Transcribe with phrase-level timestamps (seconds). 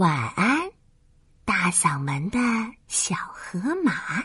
[0.00, 0.70] 晚安，
[1.44, 2.38] 大嗓门的
[2.88, 4.24] 小河马。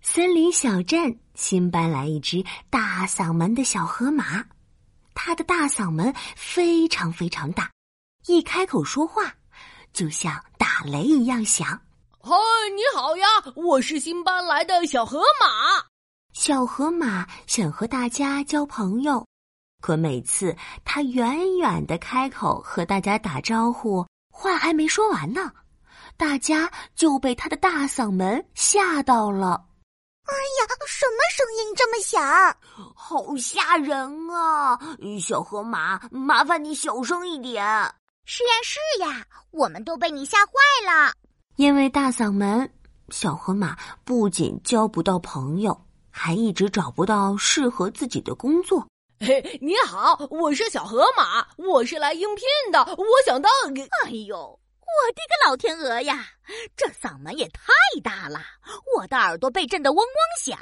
[0.00, 4.46] 森林小镇新搬来一只大嗓门的小河马，
[5.12, 7.70] 它的大嗓门非常非常大，
[8.28, 9.30] 一开口说话
[9.92, 11.78] 就像打雷一样响。
[12.22, 12.34] 嗨，
[12.74, 13.26] 你好呀，
[13.56, 15.84] 我是新搬来的小河马。
[16.32, 19.26] 小河马想和大家交朋友，
[19.82, 24.06] 可每次它远远的开口和大家打招呼。
[24.38, 25.50] 话还没说完呢，
[26.18, 29.64] 大家就被他的大嗓门吓到了。
[30.24, 32.54] 哎呀，什么声音这么响？
[32.94, 34.78] 好吓人啊！
[35.18, 37.64] 小河马，麻烦你小声一点。
[38.26, 40.52] 是呀，是呀，我们都被你吓坏
[40.84, 41.14] 了。
[41.56, 42.70] 因为大嗓门，
[43.08, 48.86] 小河马不仅交不到朋友，还一直找不到适合自己的工作。
[49.18, 52.80] 嘿，你好，我是小河马，我是来应聘的。
[52.84, 53.50] 我想当……
[54.04, 56.26] 哎呦，我的个老天鹅呀！
[56.76, 57.62] 这嗓门也太
[58.04, 58.40] 大了，
[58.94, 60.06] 我的耳朵被震得嗡嗡
[60.44, 60.58] 响，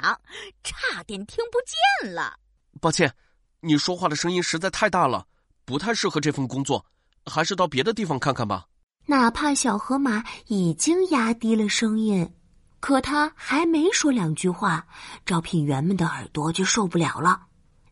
[0.63, 1.59] 差点听不
[2.03, 2.37] 见了。
[2.79, 3.13] 抱歉，
[3.59, 5.27] 你说话的声音实在太大了，
[5.65, 6.85] 不太适合这份工作，
[7.25, 8.65] 还是到别的地方看看吧。
[9.05, 12.33] 哪怕小河马已经压低了声音，
[12.79, 14.87] 可他还没说两句话，
[15.25, 17.41] 招聘员们的耳朵就受不了了。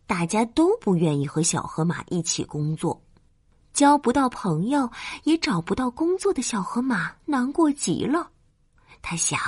[0.06, 3.02] 大家都不愿意和小河马一起工作，
[3.74, 4.90] 交不到朋友，
[5.24, 8.30] 也找不到工作的小河马难过极了。
[9.02, 9.40] 他想：“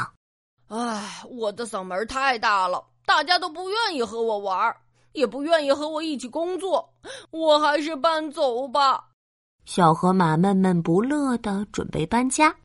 [0.68, 4.76] 唉，我的嗓门太大了，大家都不愿意和我玩，
[5.12, 6.94] 也不愿意和我一起工作，
[7.32, 9.10] 我还是搬走吧。”
[9.66, 12.56] 小河马闷闷不乐的准备搬家。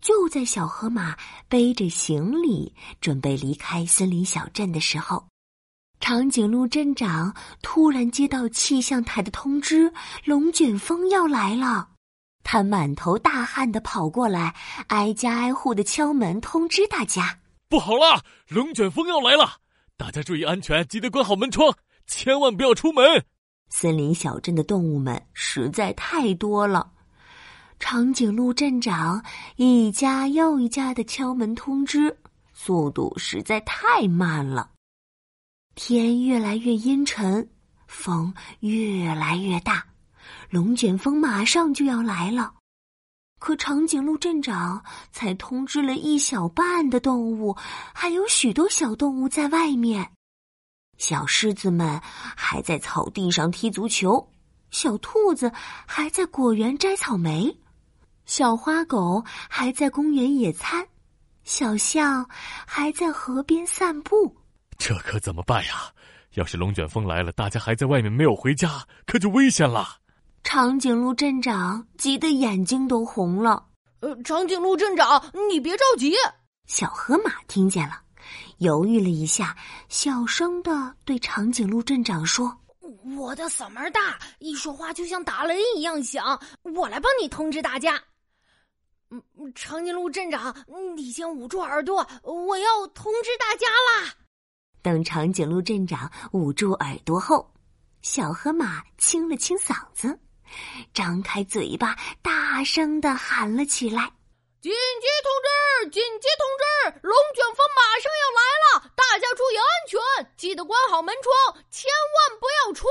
[0.00, 1.16] 就在小河马
[1.48, 5.24] 背着行李准备离开森林小镇的时候。
[6.02, 9.90] 长颈鹿镇长突然接到气象台的通知，
[10.24, 11.90] 龙卷风要来了。
[12.42, 14.52] 他满头大汗的跑过来，
[14.88, 17.38] 挨家挨户的敲门，通知大家
[17.70, 19.58] ：“不好了，龙卷风要来了！
[19.96, 21.72] 大家注意安全，记得关好门窗，
[22.08, 23.24] 千万不要出门。”
[23.70, 26.90] 森林小镇的动物们实在太多了，
[27.78, 29.24] 长颈鹿镇长
[29.54, 32.18] 一家又一家的敲门通知，
[32.52, 34.71] 速度实在太慢了。
[35.74, 37.48] 天越来越阴沉，
[37.86, 39.84] 风越来越大，
[40.50, 42.54] 龙卷风马上就要来了。
[43.38, 47.56] 可长颈鹿镇长才通知了一小半的动物，
[47.94, 50.12] 还有许多小动物在外面。
[50.98, 54.30] 小狮子们还在草地上踢足球，
[54.70, 55.50] 小兔子
[55.86, 57.58] 还在果园摘草莓，
[58.26, 60.86] 小花狗还在公园野餐，
[61.42, 62.28] 小象
[62.66, 64.36] 还在河边散步。
[64.84, 65.92] 这可怎么办呀？
[66.34, 69.98] 要是龙卷风来了，大家还在外面没有回家，可就危险了。
[70.42, 73.64] 长颈鹿镇长急得眼睛都红了。
[74.00, 76.16] 呃，长颈鹿镇长，你别着急。
[76.66, 78.00] 小河马听见了，
[78.58, 79.56] 犹豫了一下，
[79.88, 82.52] 小声的对长颈鹿镇长说
[83.16, 86.36] ：“我的嗓门大，一说话就像打雷一样响，
[86.74, 88.02] 我来帮你通知大家。”
[89.10, 89.22] 嗯，
[89.54, 90.52] 长颈鹿镇长，
[90.96, 94.12] 你先捂住耳朵，我要通知大家啦。
[94.82, 97.48] 等长颈鹿镇长捂住耳朵后，
[98.02, 100.18] 小河马清了清嗓子，
[100.92, 104.02] 张开嘴巴，大声的喊了起来
[104.60, 105.90] ：“紧急通知！
[105.90, 107.00] 紧急通知！
[107.02, 112.86] 龙卷风马上要来了，大家注意安全，记得关好门窗，千万不要出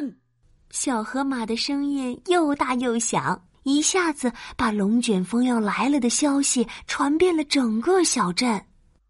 [0.00, 0.20] 门。”
[0.70, 8.62] 小河马的声音又大又响，一下子把龙卷风要来了的消息传遍了整个小镇。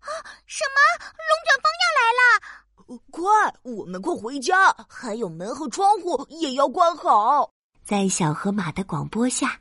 [0.04, 0.10] 啊！
[0.46, 0.78] 什么？
[1.16, 3.00] 龙卷风要来了？
[3.10, 3.24] 快，
[3.62, 4.74] 我们快回家！
[4.88, 7.50] 还有门和窗户也要关好。
[7.82, 9.58] 在小河马的广播下，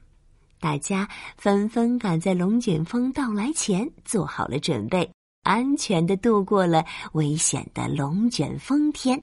[0.59, 5.09] 大家纷纷赶在龙卷风到来前做好了准备，
[5.43, 6.83] 安全的度过了
[7.13, 9.21] 危险的龙卷风天。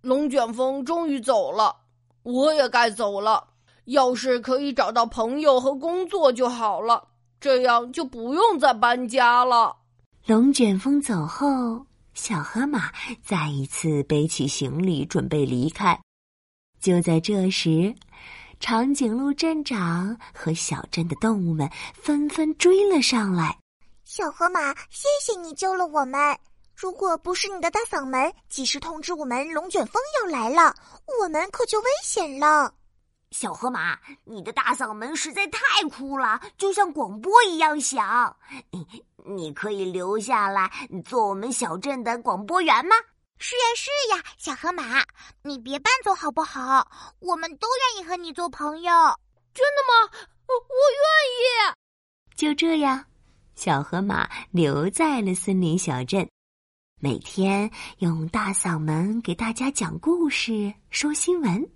[0.00, 1.76] 龙卷风终于走了，
[2.22, 3.48] 我也该走了。
[3.86, 7.08] 要是可以找到朋友和工作就好了，
[7.40, 9.76] 这样就不用再搬家了。
[10.24, 11.84] 龙卷风走后。
[12.14, 12.92] 小河马
[13.24, 15.98] 再一次背起行李，准备离开。
[16.78, 17.92] 就在这时，
[18.60, 23.58] 长颈鹿镇长和小镇的动物们纷纷追了上来。
[24.04, 26.38] 小河马，谢谢你救了我们！
[26.76, 30.74] 如果不是你的大嗓门及时通知我们龙卷风要来了，
[31.18, 32.72] 我们可就危险了。
[33.30, 38.36] 小河马，你的大嗓门实在太酷了，就像广播一样响。
[39.24, 40.70] 你可以留下来
[41.04, 42.96] 做我们小镇的广播员吗？
[43.38, 45.04] 是呀，是呀，小河马，
[45.42, 46.86] 你别搬走好不好？
[47.20, 48.92] 我们都愿意和你做朋友。
[49.52, 50.28] 真的吗？
[50.46, 51.02] 我我愿
[51.36, 51.74] 意
[52.36, 53.04] 就这样，
[53.54, 56.28] 小河马留在了森林小镇，
[57.00, 61.68] 每天用大嗓门给大家讲故事、说新闻，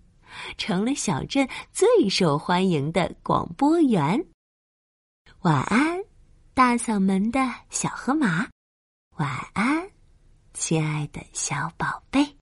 [0.56, 4.24] 成了小镇最受欢迎的广播员。
[5.42, 6.00] 晚安，
[6.56, 7.38] 大嗓门的
[7.68, 8.48] 小河马。
[9.18, 9.90] 晚安，
[10.54, 12.35] 亲爱的小宝贝。